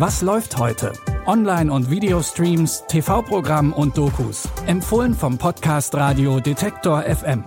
Was 0.00 0.22
läuft 0.22 0.56
heute? 0.56 0.94
Online- 1.26 1.70
und 1.70 1.90
Videostreams, 1.90 2.84
TV-Programm 2.88 3.74
und 3.74 3.98
Dokus. 3.98 4.48
Empfohlen 4.66 5.12
vom 5.12 5.36
Podcast 5.36 5.94
Radio 5.94 6.40
Detektor 6.40 7.02
FM. 7.02 7.44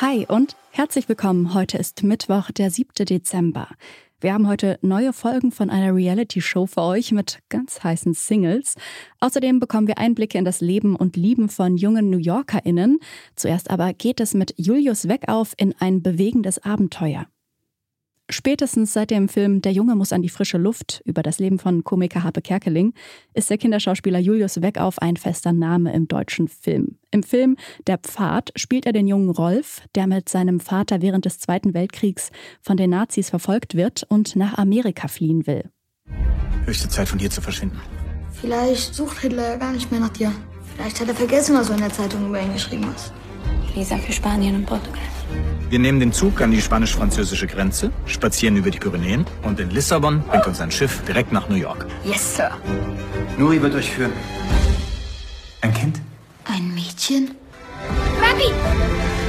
Hi 0.00 0.26
und 0.26 0.56
herzlich 0.72 1.08
willkommen. 1.08 1.54
Heute 1.54 1.78
ist 1.78 2.02
Mittwoch, 2.02 2.50
der 2.50 2.72
7. 2.72 3.06
Dezember. 3.06 3.68
Wir 4.22 4.34
haben 4.34 4.46
heute 4.46 4.78
neue 4.82 5.12
Folgen 5.12 5.50
von 5.50 5.68
einer 5.68 5.96
Reality-Show 5.96 6.66
für 6.66 6.82
euch 6.82 7.10
mit 7.10 7.40
ganz 7.48 7.82
heißen 7.82 8.14
Singles. 8.14 8.76
Außerdem 9.18 9.58
bekommen 9.58 9.88
wir 9.88 9.98
Einblicke 9.98 10.38
in 10.38 10.44
das 10.44 10.60
Leben 10.60 10.94
und 10.94 11.16
Lieben 11.16 11.48
von 11.48 11.76
jungen 11.76 12.08
New 12.08 12.18
YorkerInnen. 12.18 13.00
Zuerst 13.34 13.68
aber 13.68 13.92
geht 13.92 14.20
es 14.20 14.34
mit 14.34 14.54
Julius 14.56 15.08
Weckauf 15.08 15.54
in 15.56 15.74
ein 15.80 16.02
bewegendes 16.02 16.62
Abenteuer. 16.62 17.26
Spätestens 18.30 18.92
seit 18.92 19.10
dem 19.10 19.28
Film 19.28 19.60
Der 19.60 19.72
Junge 19.72 19.94
muss 19.94 20.12
an 20.12 20.22
die 20.22 20.28
frische 20.28 20.56
Luft 20.56 21.02
über 21.04 21.22
das 21.22 21.38
Leben 21.38 21.58
von 21.58 21.84
Komiker 21.84 22.22
Harpe 22.22 22.40
Kerkeling 22.40 22.94
ist 23.34 23.50
der 23.50 23.58
Kinderschauspieler 23.58 24.18
Julius 24.18 24.62
Weckauf 24.62 24.98
ein 25.00 25.16
fester 25.16 25.52
Name 25.52 25.92
im 25.92 26.08
deutschen 26.08 26.48
Film. 26.48 26.98
Im 27.10 27.22
Film 27.22 27.56
Der 27.86 27.98
Pfad 27.98 28.52
spielt 28.56 28.86
er 28.86 28.92
den 28.92 29.06
jungen 29.06 29.30
Rolf, 29.30 29.82
der 29.94 30.06
mit 30.06 30.28
seinem 30.28 30.60
Vater 30.60 31.02
während 31.02 31.24
des 31.24 31.38
Zweiten 31.40 31.74
Weltkriegs 31.74 32.30
von 32.60 32.76
den 32.76 32.90
Nazis 32.90 33.28
verfolgt 33.28 33.74
wird 33.74 34.04
und 34.08 34.36
nach 34.36 34.56
Amerika 34.56 35.08
fliehen 35.08 35.46
will. 35.46 35.70
Höchste 36.64 36.88
Zeit, 36.88 37.08
von 37.08 37.18
hier 37.18 37.30
zu 37.30 37.42
verschwinden. 37.42 37.80
Vielleicht 38.32 38.94
sucht 38.94 39.18
Hitler 39.18 39.50
ja 39.50 39.56
gar 39.56 39.72
nicht 39.72 39.90
mehr 39.90 40.00
nach 40.00 40.08
dir. 40.08 40.32
Vielleicht 40.74 41.00
hat 41.00 41.08
er 41.08 41.14
vergessen, 41.14 41.54
was 41.54 41.66
du 41.66 41.74
in 41.74 41.80
der 41.80 41.92
Zeitung 41.92 42.28
über 42.28 42.40
ihn 42.40 42.52
geschrieben 42.52 42.86
hast. 42.92 43.12
Visa 43.74 43.98
für 43.98 44.12
Spanien 44.12 44.54
und 44.54 44.66
Portugal. 44.66 45.02
Wir 45.70 45.78
nehmen 45.78 46.00
den 46.00 46.12
Zug 46.12 46.40
an 46.40 46.50
die 46.50 46.60
spanisch-französische 46.60 47.46
Grenze, 47.46 47.90
spazieren 48.04 48.56
über 48.56 48.70
die 48.70 48.78
Pyrenäen 48.78 49.24
und 49.42 49.58
in 49.58 49.70
Lissabon 49.70 50.22
bringt 50.28 50.46
uns 50.46 50.60
ein 50.60 50.70
Schiff 50.70 51.02
direkt 51.08 51.32
nach 51.32 51.48
New 51.48 51.54
York. 51.56 51.86
Yes, 52.04 52.36
Sir. 52.36 52.50
Nuri 53.38 53.62
wird 53.62 53.74
euch 53.74 53.90
führen. 53.90 54.12
Ein 55.62 55.72
Kind? 55.72 56.00
Ein 56.44 56.74
Mädchen? 56.74 57.30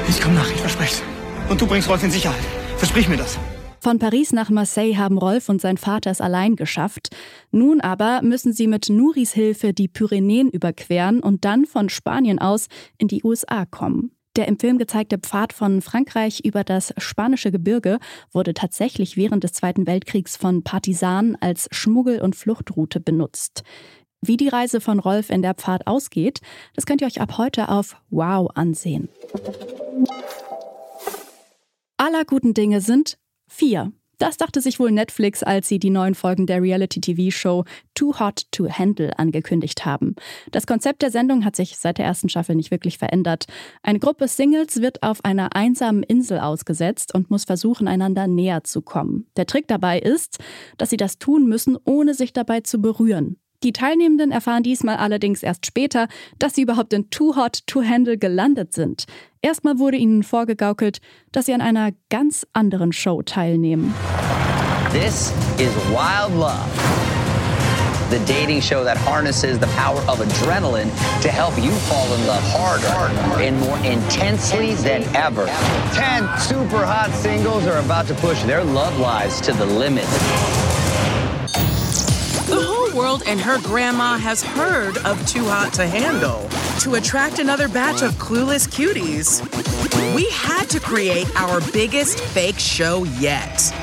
Ich 0.10 0.22
komme 0.22 0.36
nach, 0.36 0.50
ich 0.52 0.60
verspreche 0.60 1.02
Und 1.50 1.60
du 1.60 1.66
bringst 1.66 1.90
Rolf 1.90 2.04
in 2.04 2.12
Sicherheit. 2.12 2.44
Versprich 2.78 3.08
mir 3.08 3.18
das. 3.18 3.40
Von 3.80 4.00
Paris 4.00 4.32
nach 4.32 4.50
Marseille 4.50 4.98
haben 4.98 5.18
Rolf 5.18 5.50
und 5.50 5.60
sein 5.60 5.78
Vater 5.78 6.12
es 6.12 6.22
allein 6.22 6.56
geschafft. 6.56 7.10
Nun 7.52 7.82
aber 7.82 8.22
müssen 8.22 8.54
sie 8.54 8.68
mit 8.68 8.90
Nuris 8.90 9.34
Hilfe 9.34 9.74
die 9.74 9.88
Pyrenäen 9.88 10.50
überqueren 10.50 11.20
und 11.20 11.46
dann 11.46 11.66
von 11.66 11.90
Spanien 11.90 12.40
aus 12.40 12.68
in 12.98 13.08
die 13.08 13.24
USA 13.24 13.66
kommen. 13.66 14.12
Der 14.36 14.48
im 14.48 14.58
Film 14.58 14.80
gezeigte 14.80 15.20
Pfad 15.20 15.54
von 15.54 15.82
Frankreich 15.82 16.42
über 16.44 16.64
das 16.64 16.94
spanische 16.98 17.52
Gebirge 17.52 18.00
wurde 18.32 18.56
tatsächlich 18.56 19.16
während 19.16 19.44
des 19.44 19.54
Zweiten 19.54 19.86
Weltkriegs 19.86 20.38
von 20.38 20.64
Partisanen 20.64 21.38
als 21.40 21.68
Schmuggel- 21.72 22.22
und 22.22 22.36
Fluchtroute 22.36 23.00
benutzt. 23.00 23.64
Wie 24.22 24.38
die 24.38 24.48
Reise 24.48 24.82
von 24.82 25.00
Rolf 25.00 25.30
in 25.30 25.44
der 25.44 25.54
Pfad 25.54 25.86
ausgeht, 25.86 26.40
das 26.76 26.86
könnt 26.86 27.02
ihr 27.02 27.08
euch 27.08 27.22
ab 27.22 27.38
heute 27.38 27.70
auf 27.70 27.98
Wow 28.10 28.50
ansehen. 28.56 29.10
Aller 31.98 32.26
guten 32.26 32.54
Dinge 32.56 32.82
sind 32.82 33.20
vier. 33.48 33.92
Das 34.18 34.38
dachte 34.38 34.62
sich 34.62 34.80
wohl 34.80 34.92
Netflix, 34.92 35.44
als 35.44 35.68
sie 35.68 35.80
die 35.80 35.90
neuen 35.90 36.16
Folgen 36.16 36.46
der 36.46 36.62
Reality-TV-Show 36.62 37.66
Too 37.94 38.20
Hot 38.20 38.44
to 38.52 38.70
Handle 38.70 39.18
angekündigt 39.18 39.86
haben. 39.86 40.16
Das 40.52 40.68
Konzept 40.68 41.02
der 41.02 41.12
Sendung 41.12 41.46
hat 41.46 41.56
sich 41.56 41.78
seit 41.78 41.98
der 41.98 42.06
ersten 42.06 42.30
Staffel 42.30 42.56
nicht 42.56 42.72
wirklich 42.72 42.98
verändert. 42.98 43.46
Eine 43.82 44.00
Gruppe 44.00 44.28
Singles 44.28 44.82
wird 44.82 45.04
auf 45.04 45.26
einer 45.26 45.56
einsamen 45.56 46.04
Insel 46.04 46.40
ausgesetzt 46.40 47.14
und 47.14 47.30
muss 47.30 47.46
versuchen, 47.46 47.88
einander 47.88 48.28
näher 48.28 48.64
zu 48.64 48.82
kommen. 48.82 49.28
Der 49.36 49.46
Trick 49.46 49.68
dabei 49.68 50.00
ist, 50.00 50.40
dass 50.78 50.90
sie 50.90 50.98
das 50.98 51.18
tun 51.18 51.48
müssen, 51.48 51.78
ohne 51.84 52.14
sich 52.14 52.34
dabei 52.34 52.62
zu 52.62 52.82
berühren. 52.82 53.38
Die 53.64 53.72
Teilnehmenden 53.72 54.32
erfahren 54.32 54.62
diesmal 54.62 54.98
allerdings 54.98 55.42
erst 55.42 55.66
später, 55.66 56.10
dass 56.38 56.54
sie 56.54 56.64
überhaupt 56.64 56.92
in 56.92 57.10
Too 57.10 57.38
Hot 57.38 57.66
to 57.66 57.82
Handle 57.82 58.18
gelandet 58.18 58.74
sind. 58.74 59.06
Erstmal 59.42 59.80
wurde 59.80 59.96
ihnen 59.96 60.24
vorgegaukelt, 60.24 61.00
dass 61.32 61.46
sie 61.46 61.54
an 61.54 61.62
einer 61.62 61.92
ganz 62.10 62.46
anderen 62.52 62.92
Show 62.92 63.22
teilnehmen. 63.22 63.94
This 64.92 65.32
is 65.60 65.74
Wild 65.90 66.38
Love, 66.38 66.68
the 68.10 68.20
dating 68.32 68.62
show 68.62 68.84
that 68.84 68.98
harnesses 68.98 69.58
the 69.58 69.68
power 69.78 70.00
of 70.10 70.20
adrenaline 70.20 70.92
to 71.22 71.30
help 71.30 71.58
you 71.58 71.72
fall 71.88 72.14
in 72.16 72.28
love 72.28 72.44
harder 72.52 73.42
and 73.42 73.58
more 73.62 73.78
intensely 73.86 74.76
than 74.84 75.04
ever. 75.16 75.48
Ten 75.96 76.28
super 76.38 76.86
hot 76.86 77.12
singles 77.14 77.66
are 77.66 77.80
about 77.80 78.08
to 78.08 78.14
push 78.16 78.44
their 78.44 78.64
love 78.64 79.00
lives 79.00 79.40
to 79.42 79.54
the 79.54 79.66
limit. 79.66 80.06
World 82.94 83.24
and 83.28 83.40
her 83.42 83.60
grandma 83.62 84.18
has 84.18 84.44
heard 84.44 84.98
of 85.06 85.18
Too 85.26 85.44
Hot 85.46 85.74
to 85.74 85.88
Handle. 85.88 86.48
To 86.82 86.96
attract 86.96 87.40
another 87.40 87.68
batch 87.68 88.04
of 88.04 88.12
clueless 88.20 88.68
cuties, 88.68 89.42
we 90.16 90.26
had 90.32 90.70
to 90.70 90.80
create 90.80 91.28
our 91.40 91.62
biggest 91.72 92.20
fake 92.20 92.60
show 92.60 93.06
yet. 93.20 93.74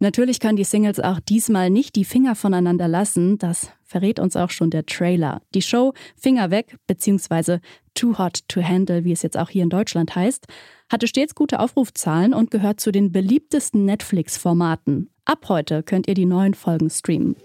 Natürlich 0.00 0.40
können 0.40 0.56
die 0.56 0.64
Singles 0.64 1.00
auch 1.00 1.20
diesmal 1.20 1.70
nicht 1.70 1.94
die 1.96 2.04
Finger 2.04 2.34
voneinander 2.34 2.88
lassen. 2.88 3.38
Das 3.38 3.70
verrät 3.82 4.18
uns 4.18 4.36
auch 4.36 4.50
schon 4.50 4.70
der 4.70 4.86
Trailer. 4.86 5.40
Die 5.54 5.62
Show 5.62 5.94
Finger 6.16 6.50
weg, 6.50 6.76
beziehungsweise 6.86 7.60
Too 7.94 8.18
Hot 8.18 8.40
to 8.48 8.62
Handle, 8.62 9.04
wie 9.04 9.12
es 9.12 9.22
jetzt 9.22 9.38
auch 9.38 9.50
hier 9.50 9.62
in 9.62 9.70
Deutschland 9.70 10.14
heißt, 10.14 10.46
hatte 10.90 11.06
stets 11.06 11.34
gute 11.34 11.60
Aufrufzahlen 11.60 12.34
und 12.34 12.50
gehört 12.50 12.80
zu 12.80 12.92
den 12.92 13.12
beliebtesten 13.12 13.84
Netflix-Formaten. 13.84 15.10
Ab 15.24 15.46
heute 15.48 15.82
könnt 15.82 16.06
ihr 16.06 16.14
die 16.14 16.26
neuen 16.26 16.54
Folgen 16.54 16.90
streamen. 16.90 17.36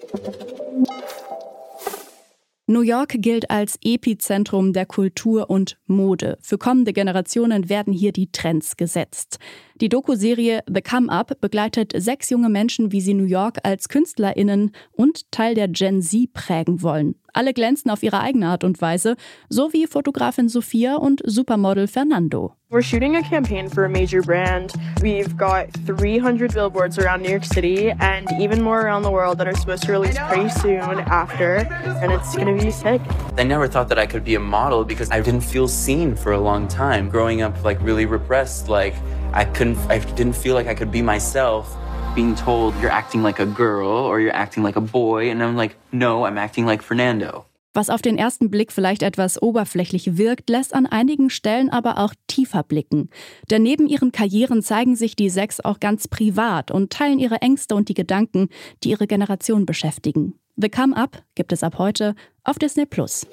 New 2.69 2.81
York 2.81 3.15
gilt 3.17 3.49
als 3.49 3.79
Epizentrum 3.83 4.73
der 4.73 4.85
Kultur 4.85 5.49
und 5.49 5.79
Mode. 5.87 6.37
Für 6.39 6.59
kommende 6.59 6.93
Generationen 6.93 7.67
werden 7.67 7.91
hier 7.91 8.11
die 8.11 8.31
Trends 8.31 8.77
gesetzt. 8.77 9.39
Die 9.81 9.87
Doku-Serie 9.87 10.63
The 10.67 10.81
Come 10.81 11.09
Up 11.09 11.39
begleitet 11.39 11.93
sechs 11.95 12.29
junge 12.29 12.49
Menschen, 12.49 12.91
wie 12.91 12.99
sie 12.99 13.13
New 13.13 13.23
York 13.23 13.59
als 13.63 13.87
KünstlerInnen 13.87 14.73
und 14.91 15.31
Teil 15.31 15.55
der 15.55 15.69
Gen 15.69 16.01
Z 16.01 16.33
prägen 16.33 16.81
wollen. 16.81 17.15
Alle 17.31 17.53
glänzen 17.53 17.89
auf 17.89 18.03
ihre 18.03 18.19
eigene 18.19 18.47
Art 18.47 18.65
und 18.65 18.81
Weise, 18.81 19.15
so 19.47 19.71
wie 19.71 19.87
Fotografin 19.87 20.49
Sophia 20.49 20.97
und 20.97 21.21
Supermodel 21.25 21.87
Fernando. 21.87 22.55
We're 22.69 22.83
shooting 22.83 23.15
a 23.15 23.21
campaign 23.21 23.69
for 23.69 23.85
a 23.85 23.89
major 23.89 24.21
brand. 24.21 24.73
We've 25.01 25.37
got 25.37 25.67
300 25.87 26.53
billboards 26.53 26.99
around 26.99 27.21
New 27.23 27.29
York 27.31 27.45
City 27.45 27.91
and 28.01 28.29
even 28.37 28.61
more 28.61 28.81
around 28.81 29.03
the 29.03 29.11
world 29.11 29.37
that 29.37 29.47
are 29.47 29.55
supposed 29.55 29.83
to 29.83 29.93
release 29.93 30.17
pretty 30.27 30.49
soon 30.49 30.99
after, 31.07 31.65
and 32.01 32.11
it's 32.11 32.35
gonna 32.35 32.53
be 32.53 32.69
sick. 32.69 32.99
I 33.37 33.43
never 33.43 33.69
thought 33.69 33.87
that 33.87 33.97
I 33.97 34.05
could 34.05 34.25
be 34.25 34.35
a 34.35 34.41
model 34.41 34.83
because 34.83 35.09
I 35.09 35.21
didn't 35.21 35.41
feel 35.41 35.69
seen 35.69 36.15
for 36.15 36.33
a 36.33 36.39
long 36.39 36.67
time. 36.67 37.09
Growing 37.09 37.41
up, 37.41 37.63
like 37.63 37.81
really 37.81 38.05
repressed, 38.05 38.67
like 38.67 38.95
I 39.33 39.45
couldn't, 39.45 39.77
I 39.89 39.99
didn't 40.15 40.35
feel 40.35 40.55
like 40.55 40.67
I 40.67 40.75
could 40.75 40.91
be 40.91 41.01
myself. 41.01 41.75
Being 42.15 42.35
told 42.35 42.73
you're 42.81 42.91
acting 42.91 43.21
like 43.23 43.39
a 43.39 43.45
girl 43.45 43.87
or 43.87 44.19
you're 44.19 44.35
acting 44.35 44.63
like 44.63 44.75
a 44.75 44.81
boy, 44.81 45.29
and 45.29 45.41
I'm 45.43 45.55
like, 45.55 45.75
no, 45.91 46.25
I'm 46.25 46.37
acting 46.37 46.65
like 46.65 46.81
Fernando. 46.81 47.45
Was 47.75 47.91
auf 47.91 48.01
den 48.01 48.17
ersten 48.17 48.49
Blick 48.49 48.71
vielleicht 48.71 49.03
etwas 49.03 49.39
oberflächlich 49.41 50.17
wirkt, 50.17 50.49
lässt 50.49 50.73
an 50.73 50.87
einigen 50.87 51.29
Stellen 51.29 51.69
aber 51.69 51.99
auch 51.99 52.15
tiefer 52.25 52.63
blicken. 52.63 53.09
Denn 53.51 53.61
neben 53.61 53.87
ihren 53.87 54.11
Karrieren 54.11 54.63
zeigen 54.63 54.95
sich 54.95 55.15
die 55.15 55.29
sechs 55.29 55.59
auch 55.59 55.79
ganz 55.79 56.07
privat 56.07 56.71
und 56.71 56.91
teilen 56.91 57.19
ihre 57.19 57.41
Ängste 57.43 57.75
und 57.75 57.87
die 57.87 57.93
Gedanken, 57.93 58.49
die 58.83 58.89
ihre 58.89 59.05
Generation 59.05 59.67
beschäftigen. 59.67 60.33
The 60.57 60.69
Come 60.69 60.97
Up 60.97 61.21
gibt 61.35 61.53
es 61.53 61.63
ab 61.63 61.77
heute 61.77 62.15
auf 62.43 62.57
Disney 62.57 62.87
Plus. 62.87 63.27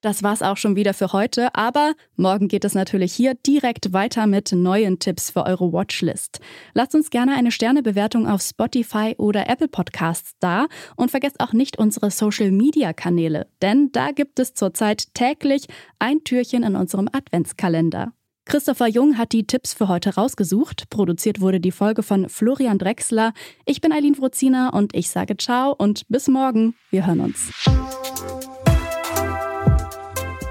Das 0.00 0.22
war's 0.22 0.40
auch 0.40 0.56
schon 0.56 0.76
wieder 0.76 0.94
für 0.94 1.12
heute, 1.12 1.54
aber 1.54 1.92
morgen 2.16 2.48
geht 2.48 2.64
es 2.64 2.74
natürlich 2.74 3.12
hier 3.12 3.34
direkt 3.34 3.92
weiter 3.92 4.26
mit 4.26 4.50
neuen 4.52 4.98
Tipps 4.98 5.30
für 5.30 5.44
eure 5.44 5.74
Watchlist. 5.74 6.40
Lasst 6.72 6.94
uns 6.94 7.10
gerne 7.10 7.34
eine 7.34 7.52
Sternebewertung 7.52 8.26
auf 8.26 8.40
Spotify 8.40 9.14
oder 9.18 9.48
Apple 9.50 9.68
Podcasts 9.68 10.32
da 10.40 10.68
und 10.96 11.10
vergesst 11.10 11.40
auch 11.40 11.52
nicht 11.52 11.78
unsere 11.78 12.10
Social 12.10 12.50
Media 12.50 12.94
Kanäle, 12.94 13.46
denn 13.60 13.92
da 13.92 14.12
gibt 14.12 14.38
es 14.38 14.54
zurzeit 14.54 15.12
täglich 15.12 15.66
ein 15.98 16.24
Türchen 16.24 16.62
in 16.62 16.76
unserem 16.76 17.08
Adventskalender. 17.12 18.12
Christopher 18.46 18.88
Jung 18.88 19.18
hat 19.18 19.32
die 19.32 19.46
Tipps 19.46 19.74
für 19.74 19.86
heute 19.86 20.14
rausgesucht. 20.14 20.88
Produziert 20.88 21.40
wurde 21.40 21.60
die 21.60 21.70
Folge 21.70 22.02
von 22.02 22.28
Florian 22.28 22.78
Drexler. 22.78 23.32
Ich 23.66 23.80
bin 23.80 23.92
Eileen 23.92 24.18
Wrozina 24.18 24.70
und 24.70 24.94
ich 24.96 25.10
sage 25.10 25.36
ciao 25.36 25.72
und 25.76 26.08
bis 26.08 26.26
morgen. 26.26 26.74
Wir 26.90 27.06
hören 27.06 27.20
uns. 27.20 27.52